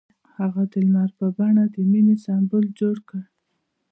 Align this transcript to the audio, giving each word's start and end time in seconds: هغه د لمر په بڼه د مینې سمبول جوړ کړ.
هغه 0.39 0.61
د 0.71 0.73
لمر 0.85 1.09
په 1.19 1.25
بڼه 1.37 1.63
د 1.75 1.77
مینې 1.91 2.15
سمبول 2.25 2.65
جوړ 2.79 2.95
کړ. 3.09 3.21